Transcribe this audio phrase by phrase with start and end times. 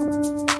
[0.00, 0.59] Música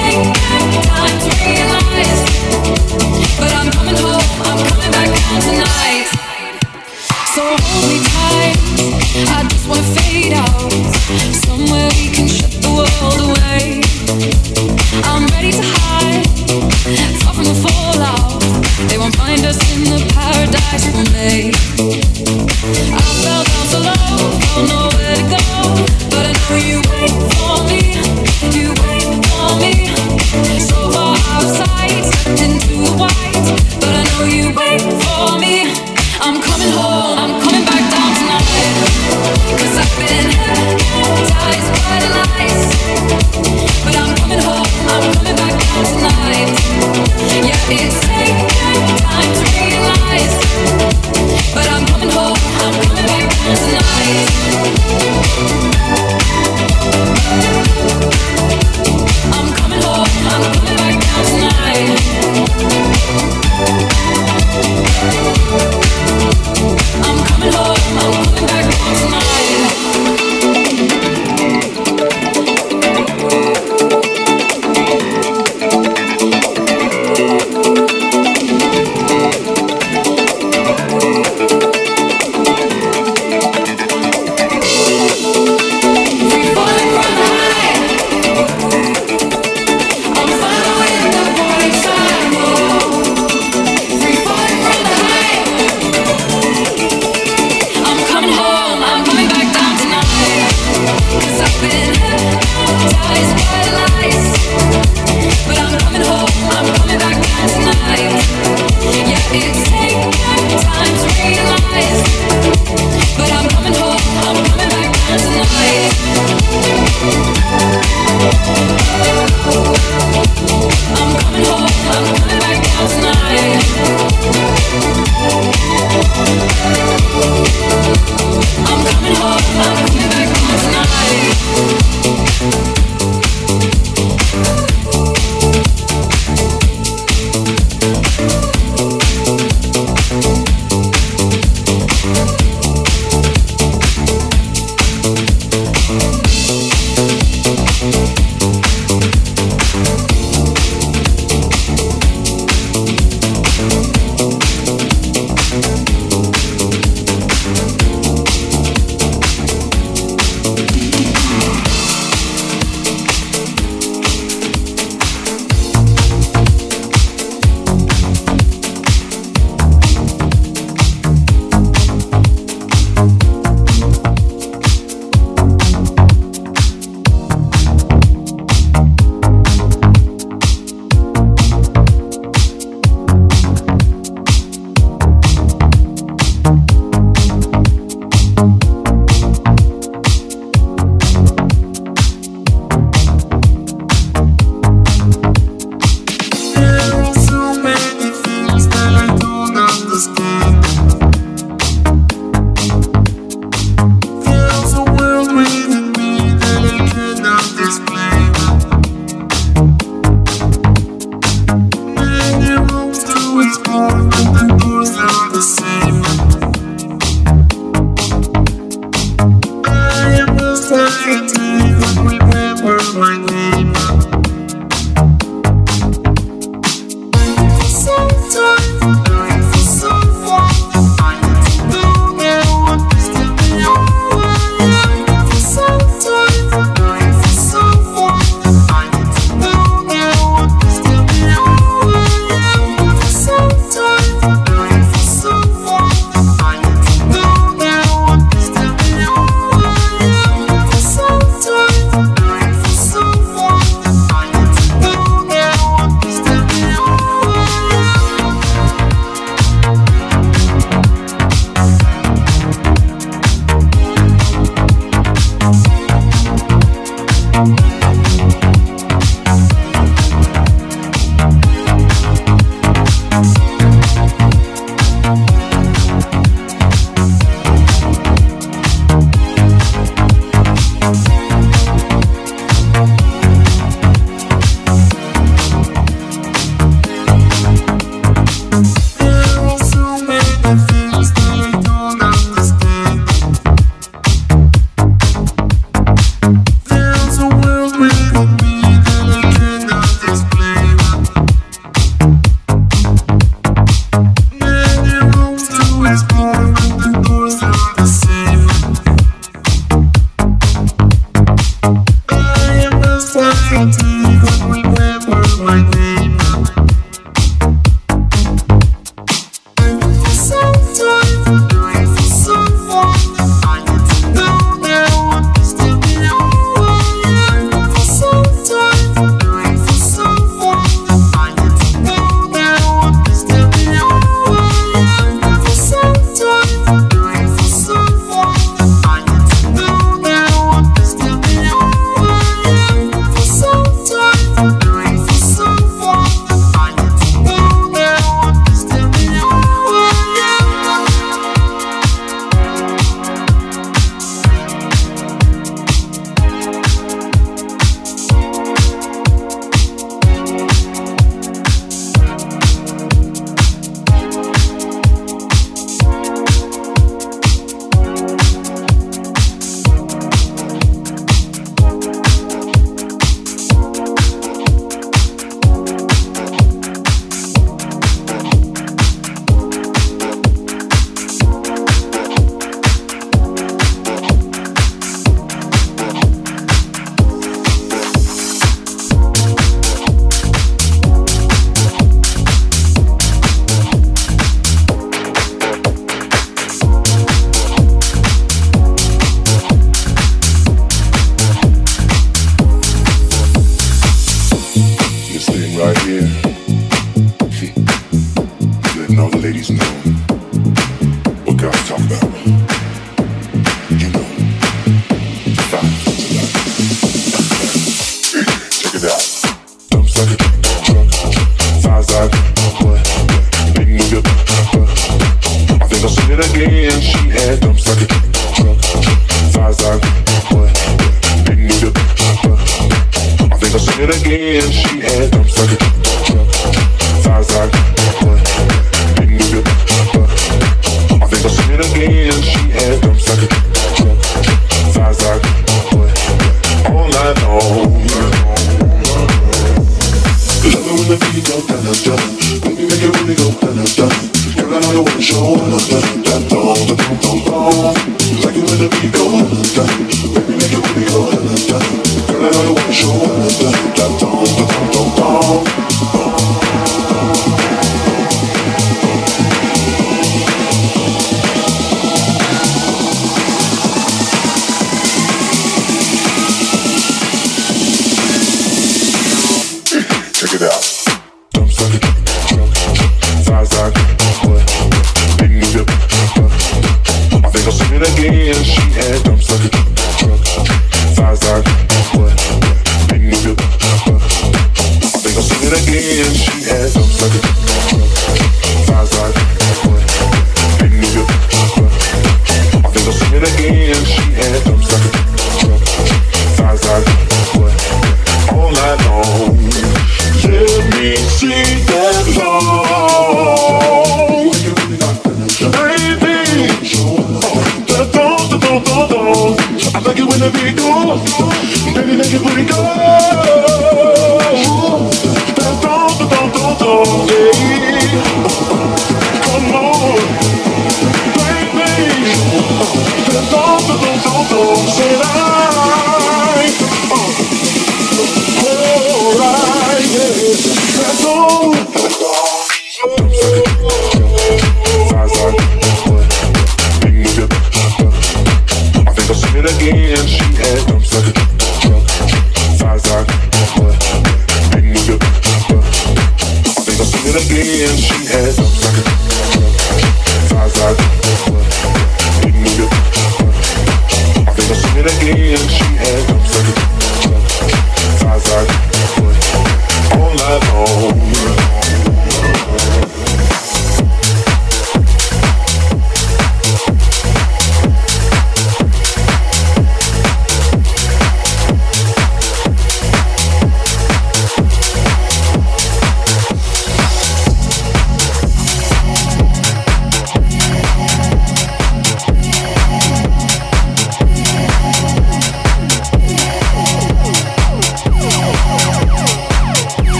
[557.61, 558.10] Yeah,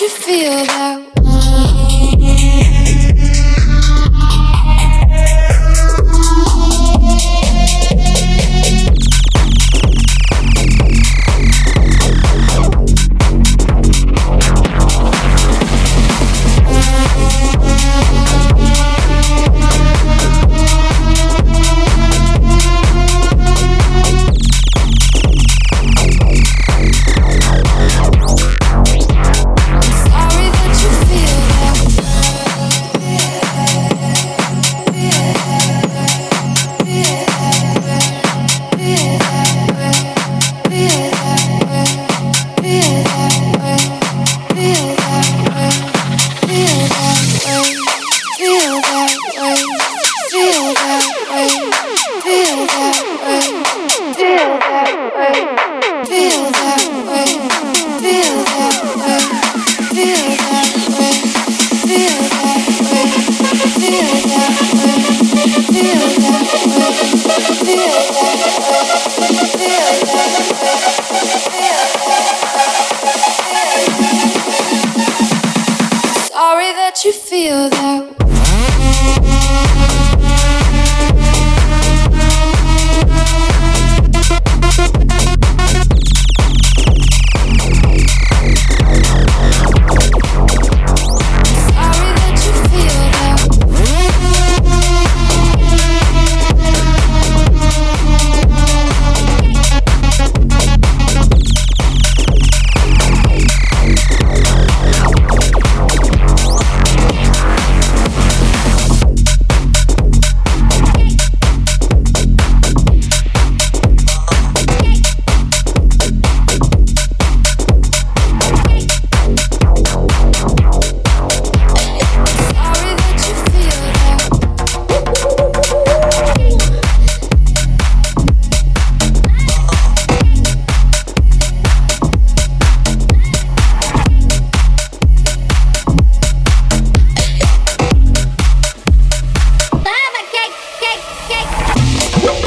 [0.00, 1.05] you feel that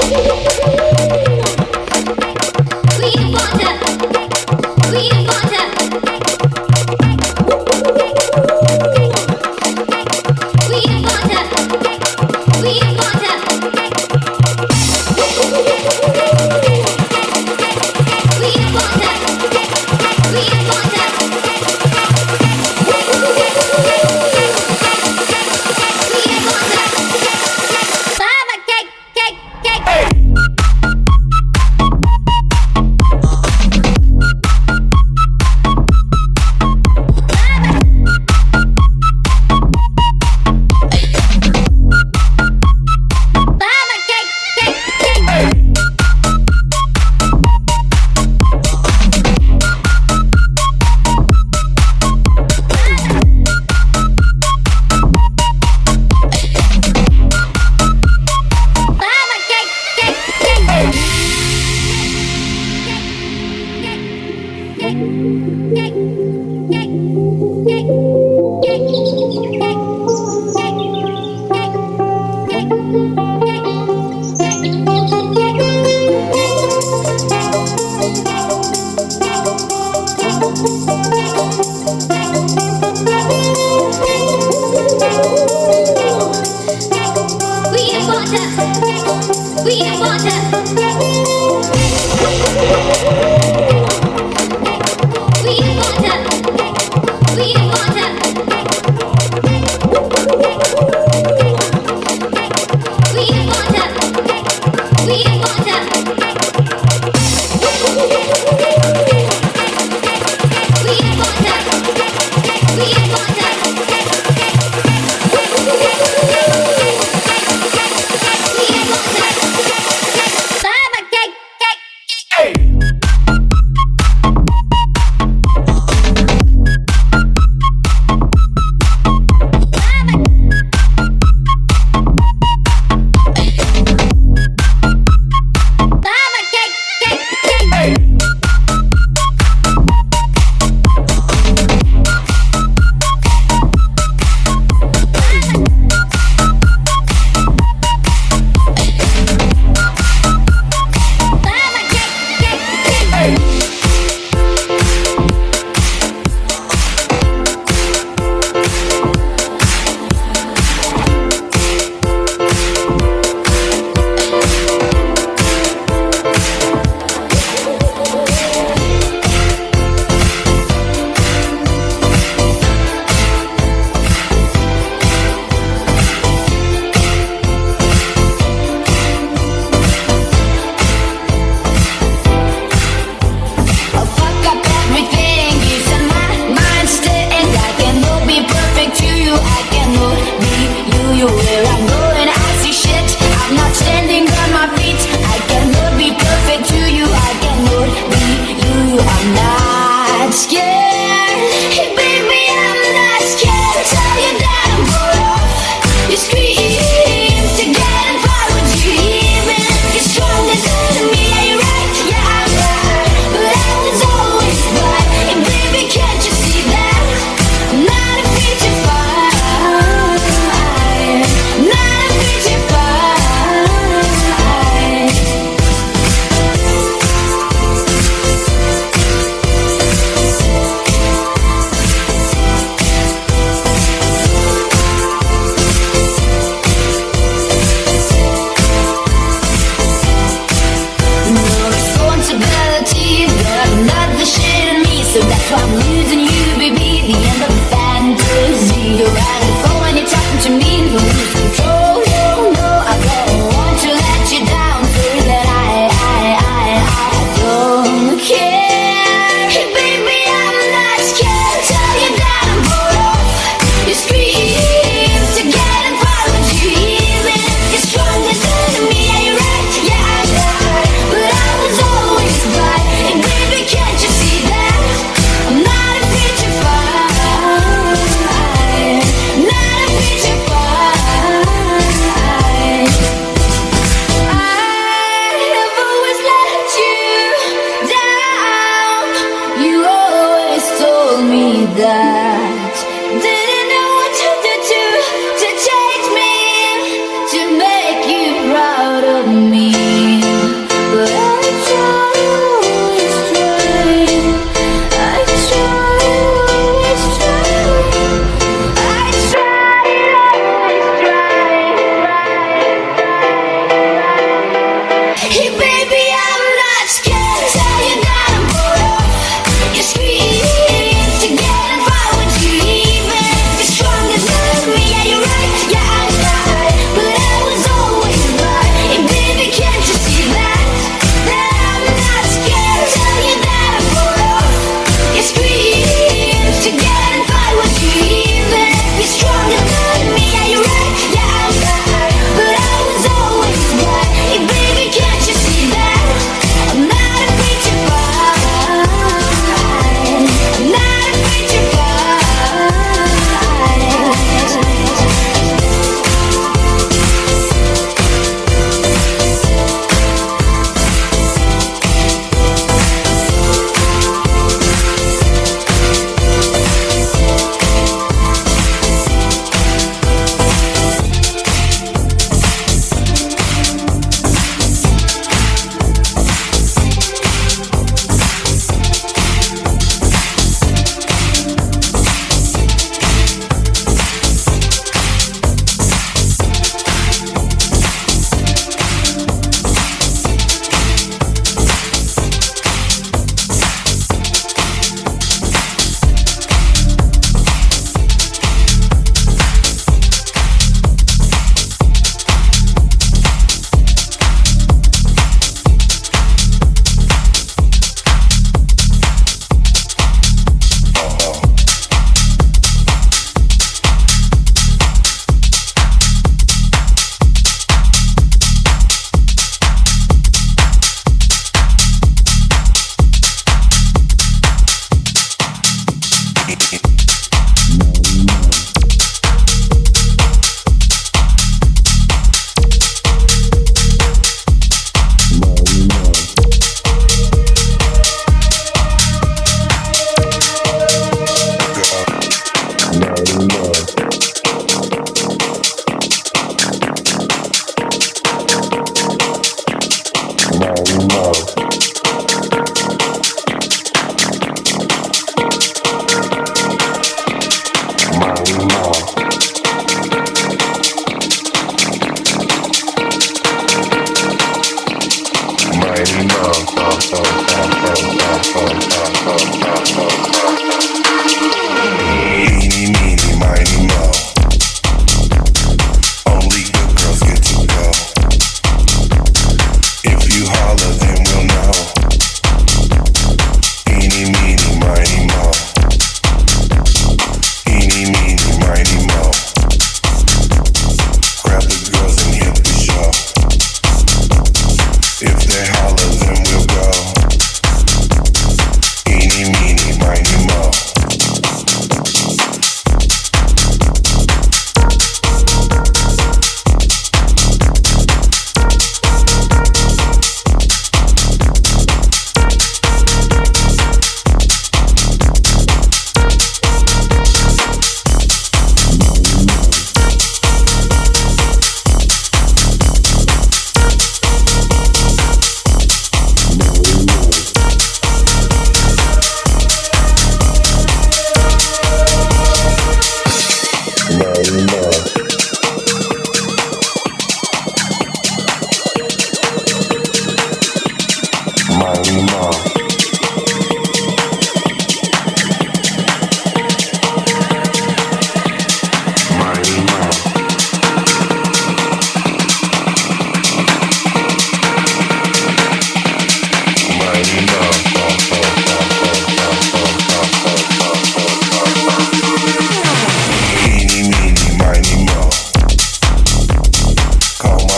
[0.10, 0.59] Música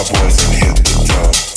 [0.04, 1.51] cowboys and hit the club.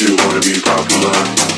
[0.00, 1.49] you wanna be popular?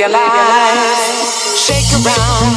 [0.00, 1.58] your life.
[1.58, 2.56] Shake around,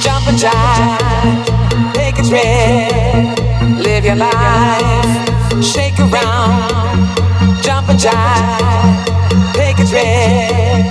[0.00, 5.64] jump and jive, take a trip, live your life.
[5.64, 7.16] Shake around,
[7.64, 10.86] jump and jive, take a trip,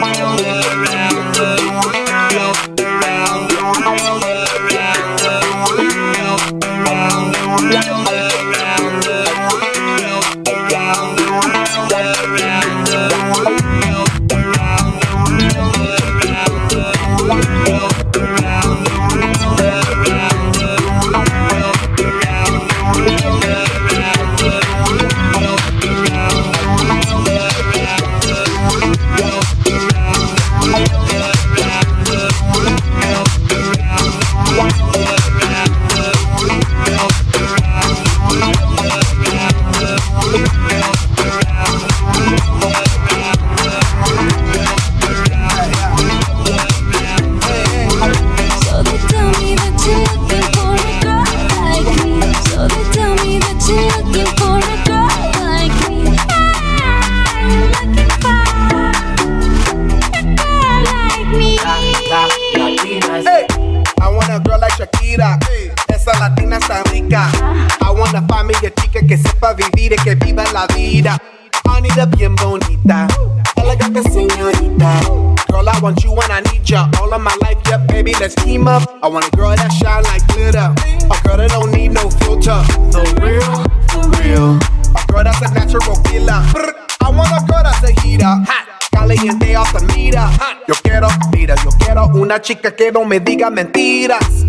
[0.00, 1.09] me all the red.
[92.30, 94.39] Una chica que no me diga mentiras.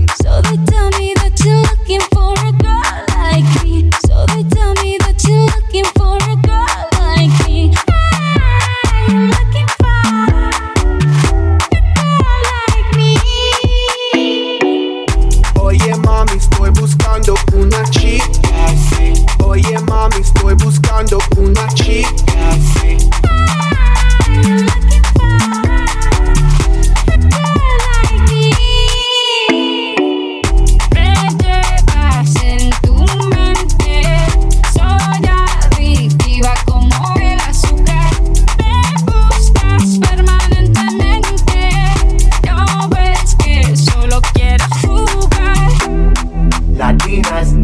[47.42, 47.56] latinas,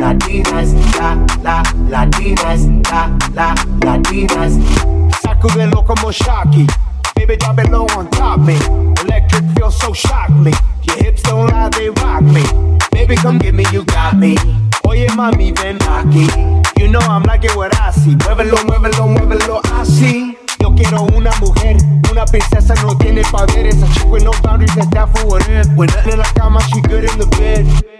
[0.00, 4.52] latinas, la, la, latinas, la, la, latinas.
[5.22, 6.66] Sacúdelo como Shaki,
[7.16, 8.56] baby drop it low on top me.
[9.02, 10.52] Electric feels so shockly,
[10.82, 12.44] your hips don't lie, they rock me.
[12.92, 14.36] Baby come get me, you got me.
[14.84, 16.26] Oye mami, ven aquí.
[16.78, 18.16] You know I'm liking what I see.
[18.16, 20.36] Muévelo, muévelo, muévelo, así.
[20.60, 21.76] Yo quiero una mujer,
[22.10, 23.82] una princesa no tiene poderes.
[23.82, 25.66] A chick with no boundaries, that's that for what it.
[25.76, 27.99] When in la cama, she good in the bed.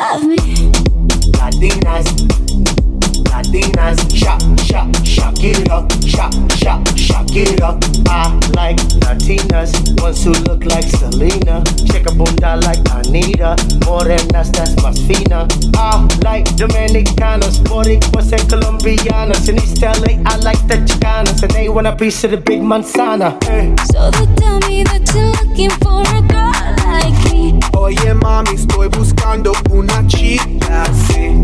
[0.00, 0.36] love me.
[1.38, 2.06] Latinas,
[3.30, 7.82] Latinas, shock, shock, shock it up, shock, shock, shock it up.
[8.08, 9.70] I like Latinas,
[10.00, 13.56] ones who look like Selena, check a bunda like Anitta,
[13.86, 15.48] morenas that's más fina.
[15.74, 19.48] I like Dominicanas, Boricuas and Colombianas.
[19.48, 22.60] In East LA, I like the Chicanas, and they want a piece of the big
[22.60, 23.42] manzana.
[23.44, 23.74] Hey.
[23.92, 26.37] So they tell me that you're looking for a girl like.
[27.88, 31.42] Oye mami, estoy buscando una chica, sí.